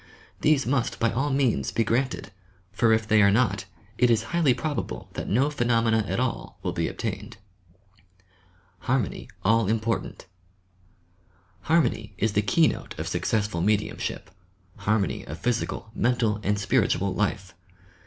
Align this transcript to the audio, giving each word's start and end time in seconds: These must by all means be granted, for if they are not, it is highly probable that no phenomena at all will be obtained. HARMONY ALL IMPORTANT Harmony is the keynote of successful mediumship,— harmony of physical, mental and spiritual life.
These 0.39 0.65
must 0.65 0.99
by 0.99 1.11
all 1.11 1.29
means 1.29 1.71
be 1.71 1.83
granted, 1.83 2.31
for 2.71 2.91
if 2.91 3.07
they 3.07 3.21
are 3.21 3.29
not, 3.29 3.65
it 3.99 4.09
is 4.09 4.23
highly 4.33 4.51
probable 4.51 5.09
that 5.13 5.29
no 5.29 5.51
phenomena 5.51 6.03
at 6.07 6.19
all 6.19 6.57
will 6.63 6.71
be 6.71 6.87
obtained. 6.87 7.37
HARMONY 8.79 9.29
ALL 9.45 9.67
IMPORTANT 9.67 10.25
Harmony 11.69 12.15
is 12.17 12.33
the 12.33 12.41
keynote 12.41 12.97
of 12.97 13.07
successful 13.07 13.61
mediumship,— 13.61 14.31
harmony 14.89 15.23
of 15.27 15.37
physical, 15.37 15.91
mental 15.93 16.39
and 16.41 16.57
spiritual 16.57 17.13
life. 17.13 17.53